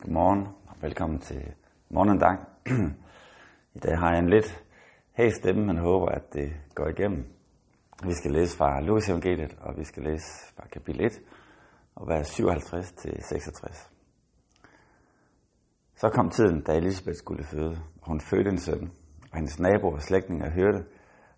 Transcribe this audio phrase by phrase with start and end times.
[0.00, 1.54] Godmorgen og velkommen til
[1.90, 2.36] morgendag.
[3.76, 4.64] I dag har jeg en lidt
[5.12, 7.24] hæs stemme, men håber, at det går igennem.
[8.04, 11.20] Vi skal læse fra Lukas evangeliet, og vi skal læse fra kapitel 1,
[11.94, 13.90] og vers 57 til 66.
[15.94, 18.92] Så kom tiden, da Elisabeth skulle føde, og hun fødte en søn,
[19.32, 20.84] og hendes naboer og slægtninge hørte,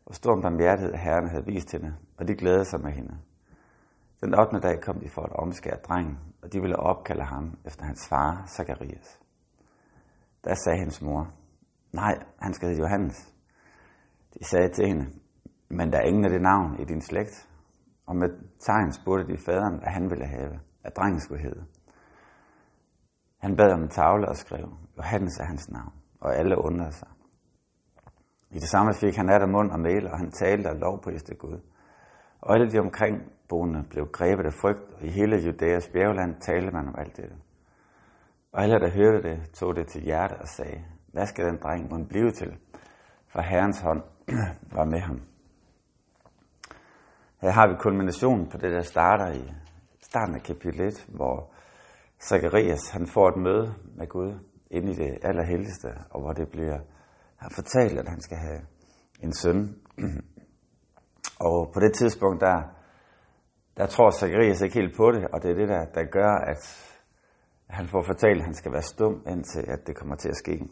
[0.05, 3.19] hvor stor barmhjertighed Herren havde vist hende, og de glædede sig med hende.
[4.21, 4.61] Den 8.
[4.61, 8.45] dag kom de for at omskære drengen, og de ville opkalde ham efter hans far,
[8.47, 9.21] Zacharias.
[10.45, 11.33] Da sagde hendes mor,
[11.93, 13.35] nej, han skal hedde Johannes.
[14.35, 15.07] De sagde til hende,
[15.69, 17.49] men der er ingen af det navn i din slægt.
[18.07, 18.29] Og med
[18.59, 21.65] tegn spurgte de faderen, hvad han ville have, at drengen skulle hedde.
[23.39, 27.09] Han bad om en tavle og skrev, Johannes er hans navn, og alle undrede sig.
[28.51, 31.61] I det samme fik han af mund og mel, og han talte og lovpriste Gud.
[32.41, 36.89] Og alle de omkringboende blev grebet af frygt, og i hele Judæas bjergland talte man
[36.89, 37.37] om alt dette.
[38.53, 41.91] Og alle, der hørte det, tog det til hjerte og sagde, hvad skal den dreng
[41.91, 42.57] mon blive til?
[43.29, 44.03] For Herrens hånd
[44.77, 45.23] var med ham.
[47.41, 49.53] Her har vi kulminationen på det, der starter i
[50.03, 51.53] starten af kapitel 1, hvor
[52.21, 54.39] Zacharias han får et møde med Gud
[54.71, 56.79] inde i det allerhelligste, og hvor det bliver
[57.37, 58.61] han fortalt, at han skal have
[59.23, 59.77] en søn.
[61.41, 62.63] Og på det tidspunkt, der,
[63.77, 66.63] der tror Zacharias ikke helt på det, og det er det, der, der gør, at
[67.69, 70.69] han får fortalt, at han skal være stum, indtil at det kommer til at ske.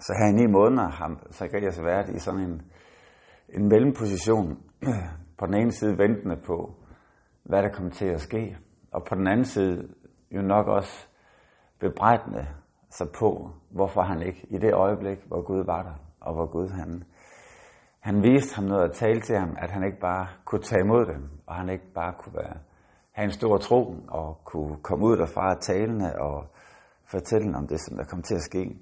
[0.00, 2.62] Så her i ni måneder har Zacharias været i sådan en,
[3.48, 4.58] en mellemposition,
[5.38, 6.74] på den ene side ventende på,
[7.42, 8.56] hvad der kommer til at ske,
[8.92, 9.88] og på den anden side
[10.30, 11.08] jo nok også
[11.80, 12.46] bebrejdende
[12.90, 16.68] sig på, hvorfor han ikke i det øjeblik, hvor Gud var der, og hvor Gud
[16.68, 17.04] han,
[18.00, 21.06] han viste ham noget at tale til ham, at han ikke bare kunne tage imod
[21.06, 22.56] dem, og han ikke bare kunne være,
[23.12, 26.46] have en stor tro, og kunne komme ud derfra talende og
[27.04, 28.76] fortælle om det, som der kom til at ske.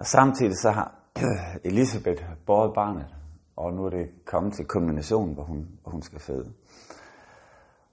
[0.00, 0.94] Og samtidig så har
[1.70, 3.14] Elisabeth båret barnet,
[3.56, 6.52] og nu er det kommet til kombinationen, hvor hun, hvor hun skal føde.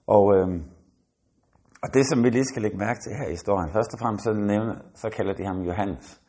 [0.06, 0.64] Og, øhm,
[1.82, 4.24] og det, som vi lige skal lægge mærke til her i historien, først og fremmest
[4.24, 6.21] så, nævner, så kalder de ham Johannes.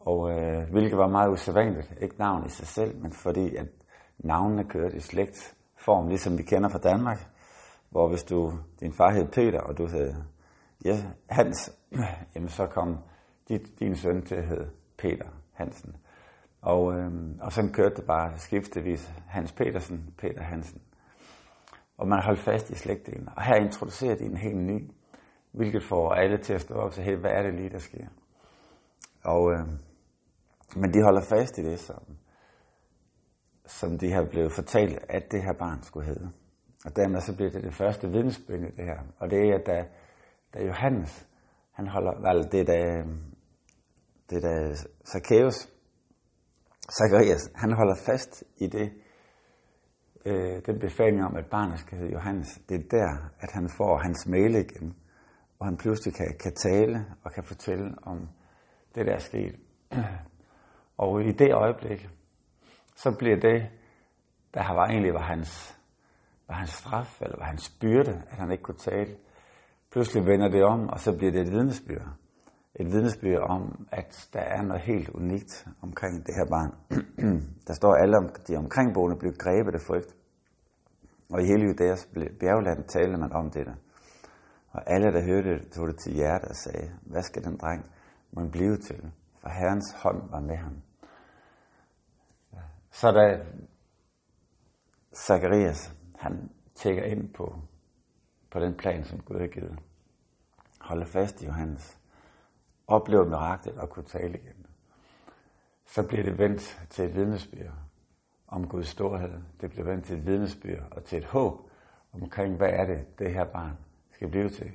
[0.00, 1.94] Og øh, hvilket var meget usædvanligt.
[2.00, 3.66] Ikke navn i sig selv, men fordi at
[4.18, 7.26] navnene kørte i slægtform, ligesom vi kender fra Danmark.
[7.90, 10.14] Hvor hvis du, din far hed Peter, og du hed
[10.84, 11.72] ja, Hans,
[12.34, 12.98] jamen så kom
[13.48, 15.96] dit, din søn til at hedde Peter Hansen.
[16.62, 20.82] Og, øh, og så kørte det bare skiftevis Hans Petersen, Peter Hansen.
[21.98, 23.28] Og man holdt fast i slægtdelen.
[23.36, 24.90] Og her introducerer de en helt ny,
[25.52, 27.78] hvilket får alle til at stå op og sige, hey, hvad er det lige, der
[27.78, 28.06] sker?
[29.24, 29.66] Og, øh,
[30.76, 32.02] men de holder fast i det, som,
[33.66, 36.30] som de har blevet fortalt, at det her barn skulle hedde.
[36.84, 39.00] Og dermed så bliver det det første vidensbyrd i det her.
[39.18, 39.84] Og det er, at da,
[40.54, 41.26] da Johannes,
[41.72, 43.04] han holder, altså det er da,
[44.30, 44.74] det er da
[45.12, 45.68] Zacchaeus,
[46.98, 48.92] Zacharias, han holder fast i det,
[50.24, 52.60] øh, den befaling om, at barnet skal hedde Johannes.
[52.68, 54.96] Det er der, at han får hans mail igen,
[55.58, 58.28] og han pludselig kan, kan tale og kan fortælle om
[58.94, 59.56] det, der er sket.
[61.00, 62.08] Og i det øjeblik,
[62.96, 63.58] så bliver det,
[64.54, 65.78] der var egentlig var hans,
[66.48, 69.16] var hans straf, eller var hans byrde, at han ikke kunne tale,
[69.92, 72.08] pludselig vender det om, og så bliver det et vidnesbyrd.
[72.74, 76.72] Et vidnesbyrd om, at der er noget helt unikt omkring det her barn.
[77.66, 80.16] der står alle om, de omkringboende blev grebet af frygt.
[81.30, 82.08] Og i hele Judæas
[82.40, 83.74] bjergland talte man om det der.
[84.70, 87.86] Og alle, der hørte det, tog det til hjertet og sagde, hvad skal den dreng
[88.32, 89.12] må blive til?
[89.40, 90.82] For Herrens hånd var med ham.
[92.90, 93.46] Så da
[95.14, 97.58] Zacharias, han tjekker ind på,
[98.50, 99.78] på den plan, som Gud har givet,
[100.80, 101.98] holder fast i Johannes,
[102.86, 104.66] oplever miraklet og kunne tale igen,
[105.86, 107.72] så bliver det vendt til et vidnesbyrd
[108.48, 109.42] om Guds storhed.
[109.60, 111.70] Det bliver vendt til et vidnesbyrd og til et håb
[112.12, 113.78] omkring, hvad er det, det her barn
[114.10, 114.72] skal blive til.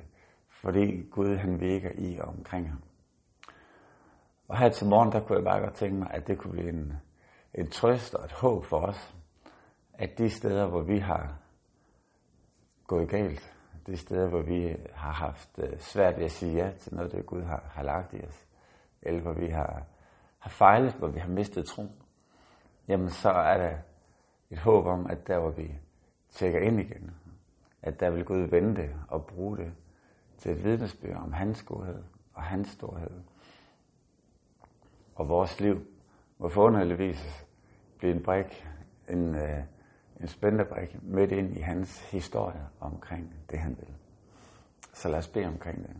[0.50, 2.82] Fordi Gud han virker i og omkring ham.
[4.48, 6.70] Og her til morgen, der kunne jeg bare godt tænke mig, at det kunne blive
[6.70, 6.94] en,
[7.58, 9.16] en trøst og et håb for os,
[9.94, 11.38] at de steder, hvor vi har
[12.88, 13.56] gået galt,
[13.88, 17.26] de steder, hvor vi har haft øh, svært ved at sige ja til noget, det
[17.26, 18.46] Gud har, har lagt i os,
[19.02, 19.84] eller hvor vi har,
[20.40, 21.88] har fejlet, hvor vi har mistet tro,
[22.88, 23.78] jamen så er der
[24.50, 25.72] et håb om, at der hvor vi
[26.30, 27.12] tjekker ind igen,
[27.82, 29.74] at der vil Gud vende det og bruge det
[30.38, 32.04] til et vidnesbyrd om hans godhed
[32.34, 33.22] og hans storhed.
[35.16, 35.95] Og vores liv
[36.38, 37.48] hvor forunderligvis
[37.98, 38.68] blev en brik,
[39.10, 39.60] en, øh,
[40.22, 43.96] en spændende brik midt ind i hans historie omkring det, han vil.
[44.94, 45.96] Så lad os bede omkring det.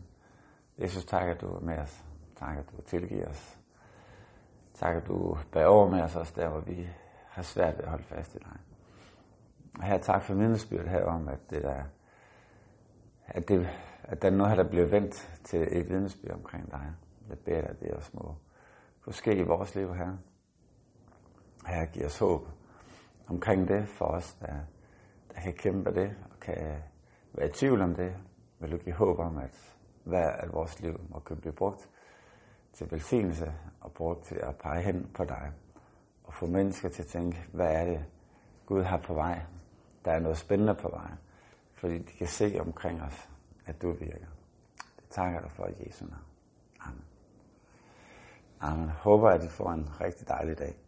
[0.78, 2.04] Jesus, tak at du er med os.
[2.36, 3.58] Tak at du tilgiver os.
[4.74, 6.88] Tak at du bærer over med os også der, hvor vi
[7.28, 8.56] har svært ved at holde fast i dig.
[9.78, 11.82] Og her tak for mindesbyrd her om, at det der,
[13.26, 13.68] at, det,
[14.02, 16.92] at der er noget her, der bliver vendt til et vidnesbyrd omkring dig.
[17.28, 18.34] Jeg beder dig, at det også må
[19.06, 20.16] kunne ske i vores liv her.
[21.66, 22.48] Her giver os håb
[23.26, 24.54] omkring det for os, der,
[25.34, 26.82] der kan kæmpe det og kan
[27.32, 28.16] være i tvivl om det.
[28.58, 31.88] Vil du give håb om, at hver af vores liv må kunne blive brugt
[32.72, 35.52] til velsignelse og brugt til at pege hen på dig
[36.24, 38.04] og få mennesker til at tænke, hvad er det,
[38.66, 39.42] Gud har på vej?
[40.04, 41.10] Der er noget spændende på vej,
[41.74, 43.28] fordi de kan se omkring os,
[43.66, 44.26] at du virker.
[44.96, 46.35] Det takker dig for i Jesu navn.
[48.60, 48.78] Amen.
[48.78, 48.90] Amen.
[48.90, 50.85] Håber, at I får en rigtig dejlig dag.